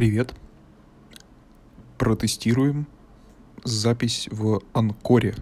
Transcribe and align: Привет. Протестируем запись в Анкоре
Привет. 0.00 0.34
Протестируем 1.98 2.86
запись 3.64 4.28
в 4.30 4.62
Анкоре 4.72 5.34